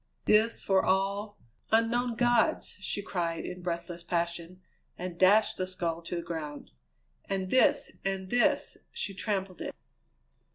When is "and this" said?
7.25-7.91, 8.03-8.77